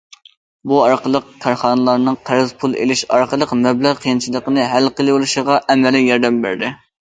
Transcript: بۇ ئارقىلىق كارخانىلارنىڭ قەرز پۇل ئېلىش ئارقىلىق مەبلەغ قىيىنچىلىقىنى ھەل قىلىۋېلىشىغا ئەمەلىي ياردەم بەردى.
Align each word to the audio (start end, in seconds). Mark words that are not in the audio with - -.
بۇ 0.69 0.77
ئارقىلىق 0.85 1.27
كارخانىلارنىڭ 1.43 2.17
قەرز 2.31 2.55
پۇل 2.65 2.75
ئېلىش 2.81 3.05
ئارقىلىق 3.19 3.55
مەبلەغ 3.61 4.03
قىيىنچىلىقىنى 4.07 4.69
ھەل 4.75 4.93
قىلىۋېلىشىغا 4.99 5.63
ئەمەلىي 5.71 6.13
ياردەم 6.13 6.45
بەردى. 6.49 6.77